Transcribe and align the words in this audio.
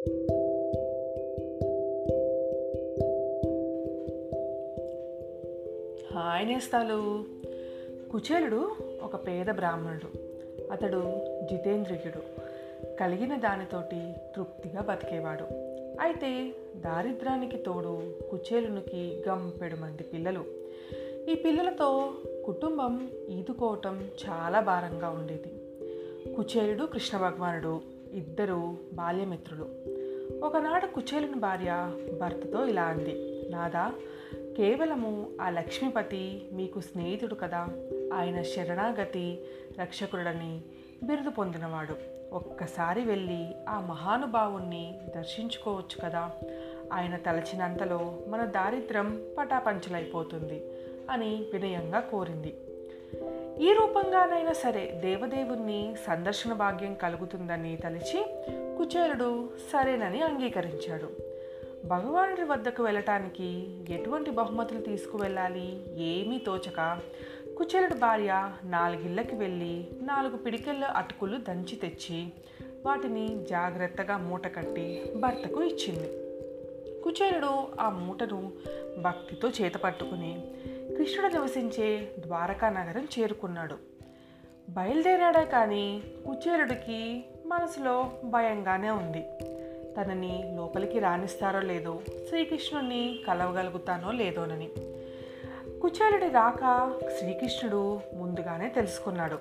Hi 0.00 0.12
నేస్తాలు. 6.46 7.24
కుచేలుడు 8.12 8.70
ఒక 9.02 9.26
పేద 9.26 9.46
బ్రాహ్మణుడు. 9.46 10.18
అతడు 10.72 11.02
జితేంద్రియుడు. 11.50 12.20
కలిగిన 13.00 13.36
దానితోటి 13.36 14.12
తృప్తిగా 14.36 14.80
బతికేవాడు. 14.80 15.44
అయితే 16.00 16.54
దారిద్రానికి 16.76 17.56
తోడు 17.56 18.02
కుచేలునికి 18.30 19.22
గంపెడు 19.28 19.76
మంది 19.76 20.02
పిల్లలు. 20.02 20.44
ఈ 21.30 21.34
పిల్లలతో 21.34 22.12
కుటుంబం 22.46 23.10
ఈదుకోవటం 23.28 24.08
చాలా 24.28 24.60
భారంగా 24.60 25.08
ఉండేది. 25.08 25.52
కుచేలుడు 26.34 26.84
కృష్ణ 26.84 27.18
భగవానుడు 27.18 28.00
ఇద్దరు 28.12 28.76
బాల్యమిత్రులు. 28.92 29.89
ఒకనాడు 30.42 30.86
కుచేలుని 30.86 31.34
భార్య 31.34 31.96
భర్తతో 32.20 32.66
ఇలా 32.66 32.82
అంది 32.82 33.42
నాదా 33.50 33.92
కేవలము 34.56 35.28
ఆ 35.40 35.50
లక్ష్మీపతి 35.50 36.48
మీకు 36.52 36.80
స్నేహితుడు 36.80 37.34
కదా. 37.34 37.68
ఆయన 38.12 38.42
శరణాగతి 38.42 39.44
రక్షకుడని 39.80 40.62
బిరుదు 41.02 41.30
పొందినవాడు. 41.30 41.96
ఒక్కసారి 42.34 43.04
వెళ్ళి 43.04 43.54
ఆ 43.68 43.80
మహానుభావుణ్ణి 43.80 45.00
దర్శించుకోవచ్చు 45.16 46.00
కదా. 46.04 46.30
ఆయన 46.92 47.16
తలచినంతలో 47.16 48.18
మన 48.28 48.44
దారిద్ర్యం 48.44 49.22
పటాపంచలైపోతుంది 49.38 50.62
అని 51.10 51.46
వినయంగా 51.52 52.00
కోరింది. 52.00 52.56
ఈ 53.60 53.72
రూపంగానైనా 53.72 54.52
సరే 54.52 55.00
దేవదేవుణ్ణి 55.04 55.94
సందర్శన 56.06 56.52
భాగ్యం 56.52 56.94
కలుగుతుందని 56.94 57.76
తలిచి 57.76 58.24
కుచేరుడు 58.78 59.50
సరేనని 59.72 60.22
అంగీకరించాడు. 60.22 61.10
భగవానుడి 61.86 62.42
వద్దకు 62.42 62.82
వెళ్ళటానికి 62.82 63.68
ఎటువంటి 63.90 64.30
బహుమతులు 64.30 64.80
తీసుకువెళ్ళాలి 64.80 65.80
ఏమీ 66.02 66.38
తోచక 66.38 66.98
కుచేరుడి 67.58 67.94
భార్య 67.94 68.52
నాలుగిళ్ళకి 68.64 69.36
వెళ్ళి 69.36 69.88
నాలుగు 70.02 70.36
పిడికెళ్ళ 70.36 70.84
అటుకులు 70.84 71.36
దంచి 71.36 71.76
తెచ్చి 71.76 72.28
వాటిని 72.86 73.44
జాగ్రత్తగా 73.50 74.16
మూట 74.16 74.46
కట్టి 74.46 75.12
భర్తకు 75.16 75.62
ఇచ్చింది. 75.62 76.08
కుచేరుడు 77.02 77.68
ఆ 77.80 77.90
మూటను 77.90 78.52
భక్తితో 78.98 79.48
చేత 79.48 79.74
పట్టుకుని 79.74 80.44
కృష్ణుడు 81.00 81.32
నివసించే 81.32 82.10
ద్వారకా 82.18 82.68
నగరం 82.68 83.08
చేరుకున్నాడు. 83.18 83.74
బయలుదేరాడే 84.70 85.44
కానీ 85.44 86.02
కుచేరుడికి 86.26 87.24
మనసులో 87.46 88.10
భయంగానే 88.24 88.90
ఉంది. 88.90 89.24
తనని 89.96 90.52
లోపలికి 90.56 90.98
రాణిస్తారో 90.98 91.60
లేదో 91.60 92.00
శ్రీకృష్ణుడిని 92.28 93.20
కలవగలుగుతానో 93.26 94.12
లేదోనని. 94.12 94.68
కుచేలుడి 95.80 96.28
రాక 96.28 96.92
శ్రీకృష్ణుడు 97.18 98.00
ముందుగానే 98.14 98.68
తెలుసుకున్నాడు. 98.68 99.36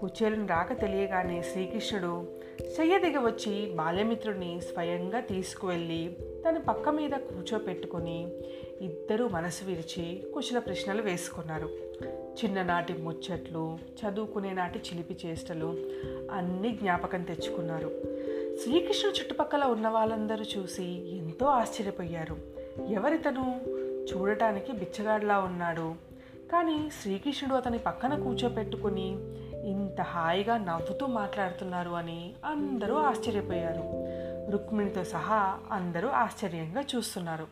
కుచేలుని 0.00 0.46
రాక 0.46 0.80
తెలియగానే 0.80 1.42
శ్రీకృష్ణుడు 1.42 2.37
శయ్య 2.60 2.98
దిగ 2.98 3.18
వచ్చి 3.18 3.70
బాల్యమిత్రుడిని 3.70 4.60
స్వయంగా 4.60 5.20
తీసుకువెళ్ళి 5.20 6.16
తన 6.48 6.58
పక్క 6.58 6.88
మీద 6.88 7.10
కూర్చోపెట్టుకొని 7.10 8.32
ఇద్దరూ 8.80 9.28
మనసు 9.28 9.64
విరిచి 9.64 10.22
కుశల 10.34 10.58
ప్రశ్నలు 10.58 11.02
వేసుకున్నారు. 11.02 11.68
చిన్ననాటి 12.12 12.92
ముచ్చట్లు 12.92 13.78
చదువుకునే 14.00 14.52
నాటి 14.52 14.78
చిలిపి 14.78 15.16
చేష్టలు 15.26 15.76
అన్నీ 16.30 16.70
జ్ఞాపకం 16.70 17.22
తెచ్చుకున్నారు. 17.22 17.88
శ్రీకృష్ణుడు 18.62 19.16
చుట్టుపక్కల 19.20 19.64
ఉన్న 19.64 19.88
వాళ్ళందరూ 19.88 20.44
చూసి 20.58 21.16
ఎంతో 21.16 21.46
ఆశ్చర్యపోయారు. 21.46 22.36
ఎవరితను? 22.90 23.60
చూడటానికి 24.12 24.72
బిచ్చగాడిలా 24.72 25.38
ఉన్నాడు. 25.38 25.94
కానీ 26.52 26.90
శ్రీకృష్ణుడు 27.02 27.54
అతని 27.54 27.78
పక్కన 27.78 28.22
కూర్చోపెట్టుకుని 28.24 29.16
ఇంత 29.64 30.00
హాయిగా 30.00 30.58
నవ్వుతూ 30.58 31.06
మాట్లాడుతున్నారు 31.06 31.90
అని 31.90 32.34
అందరూ 32.44 32.94
ఆశ్చర్యపోయారు. 32.94 34.08
రుక్మిణితో 34.50 35.04
సహా 35.04 35.58
అందరూ 35.72 36.08
ఆశ్చర్యంగా 36.08 36.84
చూస్తున్నారు. 36.96 37.46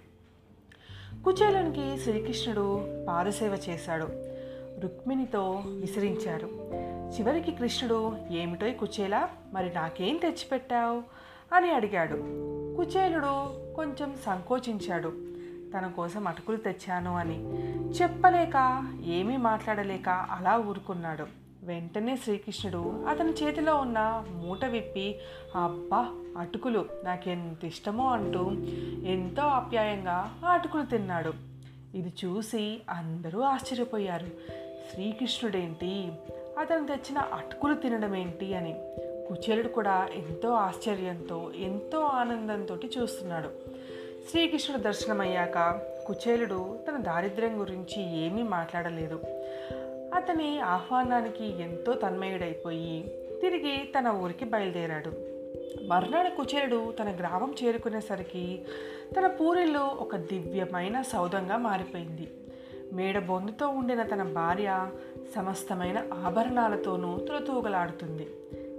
కుచేలునికి 1.25 2.00
శ్రీకృష్ణుడు 2.00 2.81
పాదసేవ 3.09 3.59
చేశాడు. 3.69 4.09
రుక్మిణితో 4.81 5.62
విసిరించారు. 5.66 6.49
చివరికి 7.19 7.53
కృష్ణుడు 7.53 8.16
ఏమిటో 8.31 8.71
కుచేలా 8.71 9.28
మరి 9.53 9.75
నాకేం 9.75 10.16
తెచ్చిపెట్టావు? 10.16 11.03
అని 11.55 11.71
అడిగాడు. 11.71 12.16
కుచేలుడు 12.77 13.66
కొంచెం 13.75 14.15
సంకోచించాడు. 14.27 15.09
తన 15.75 15.93
కోసం 15.97 16.28
అటుకులు 16.28 16.56
తెచ్చాను 16.56 17.16
అని 17.16 17.45
చెప్పలేక 17.89 18.87
ఏమీ 19.05 19.37
మాట్లాడలేక 19.37 20.09
అలా 20.09 20.59
ఊరుకున్నాడు. 20.59 21.46
వెంటనే 21.66 22.16
శ్రీకృష్ణుడు 22.16 23.04
అతని 23.09 23.32
చేతిలో 23.32 23.77
ఉన్న 23.77 24.25
మూట 24.31 24.65
విప్పి 24.65 25.19
అబ్బా 25.54 26.09
అటుకులు 26.38 26.87
నాకెంత 27.04 27.65
ఇష్టమో 27.65 28.12
అంటూ 28.12 28.50
ఎంతో 29.06 29.43
ఆప్యాయంగా 29.43 30.41
ఆ 30.44 30.49
అటుకులు 30.49 30.82
తిన్నాడు. 30.82 31.32
ఇది 31.94 32.12
చూసి 32.25 32.82
అందరూ 32.91 33.41
ఆశ్చర్యపోయారు. 33.41 34.27
శ్రీకృష్ణుడేంటి? 34.93 36.12
అతను 36.59 36.87
తెచ్చిన 36.87 37.19
అటుకులు 37.19 37.75
తినడం 37.75 38.15
ఏంటి 38.15 38.54
అని. 38.54 38.75
కుచేలుడు 39.28 39.69
కూడా 39.69 40.09
ఎంతో 40.15 40.53
ఆశ్చర్యంతో 40.53 41.53
ఎంతో 41.56 42.00
ఆనందంతో 42.00 42.78
చూస్తున్నాడు. 42.98 43.48
శ్రీకృష్ణుడు 44.31 44.83
దర్శనమయ్యాక 44.83 45.81
కుచేలుడు 46.06 46.78
తన 46.88 46.97
దారిద్ర్యం 46.97 47.60
గురించి 47.60 48.19
ఏమీ 48.19 48.43
మాట్లాడలేదు. 48.43 49.21
అతని 50.15 50.61
ఆహ్వానానికి 50.61 51.62
ఎంతో 51.62 51.93
తన్మయుడైపోయి 51.93 53.03
తిరిగి 53.41 53.93
తన 53.99 54.09
ఊరికి 54.09 54.44
బయలుదేరాడు. 54.44 55.12
మర్నాడు 55.87 56.37
కుచేరుడు 56.37 56.93
తన 56.93 57.17
గ్రామం 57.21 57.55
చేరుకునేసరికి 57.65 58.62
తన 59.19 59.27
పూరిలో 59.27 59.81
ఒక 59.81 60.16
దివ్యమైన 60.16 61.03
సౌధంగా 61.03 61.56
మారిపోయింది. 61.56 62.28
మేడ 62.93 63.19
బొందుతో 63.19 63.69
ఉండిన 63.69 64.03
తన 64.03 64.22
భార్య 64.22 64.91
సమస్తమైన 65.37 66.03
ఆభరణాలతోనూ 66.25 67.19
తులతూగలాడుతుంది. 67.19 68.28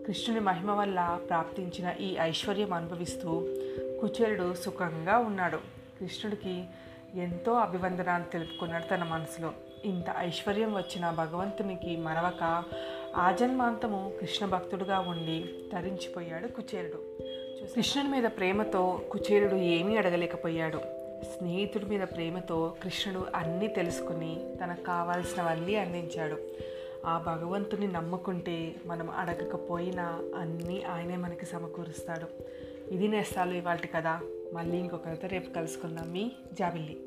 కృష్ణుని 0.08 0.42
మహిమ 0.42 0.72
వల్ల 0.72 1.20
ప్రాప్తించిన 1.30 1.94
ఈ 2.00 2.18
ఐశ్వర్యం 2.22 2.74
అనుభవిస్తూ 2.74 3.30
కుచేరుడు 4.02 4.54
సుఖంగా 4.54 5.18
ఉన్నాడు. 5.18 5.58
కృష్ణుడికి 6.00 6.64
ఎంతో 7.16 7.54
అభివందనాలు 7.54 8.32
తెలుపుకున్నాడు 8.32 8.84
తన 8.84 9.04
మనసులో. 9.04 9.54
ఇంత 9.86 10.06
ఐశ్వర్యం 10.18 10.74
వచ్చిన 10.74 11.10
భగవంతునికి 11.10 11.98
మరవక 11.98 12.64
ఆజన్మాంతము 13.16 14.14
కృష్ణ 14.22 14.46
భక్తుడుగా 14.46 15.00
ఉండి 15.00 15.46
తరించిపోయాడు 15.74 16.48
కుచేరుడు. 16.48 17.24
కృష్ణుని 17.76 18.10
మీద 18.10 18.24
ప్రేమతో 18.24 19.02
కుచేరుడు 19.12 19.56
ఏమీ 19.56 19.98
అడగలేకపోయాడు. 19.98 20.78
స్నేహితుడి 21.24 21.86
మీద 21.86 22.02
ప్రేమతో 22.02 22.76
కృష్ణుడు 22.84 23.26
అన్నీ 23.36 23.68
తెలుసుకుని 23.68 24.46
తనకు 24.64 24.84
కావాల్సినవన్నీ 24.84 25.76
అందించాడు. 25.76 26.38
ఆ 27.06 27.24
భగవంతుని 27.26 27.88
నమ్ముకుంటే 27.88 28.76
మనం 28.86 29.10
అడగకపోయినా 29.10 30.20
అన్నీ 30.40 30.84
ఆయనే 30.84 31.18
మనకి 31.18 31.46
సమకూరుస్తాడు. 31.46 32.28
ఇది 32.94 33.08
నేస్తాలు 33.08 33.54
ఇవాళ 33.54 33.78
కదా 33.96 34.22
మళ్ళీ 34.54 34.78
ఇంకొకరితో 34.78 35.28
రేపు 35.28 35.54
కలుసుకుందాం. 35.54 36.12
మీ 36.12 36.32
జాబిల్లి. 36.54 37.00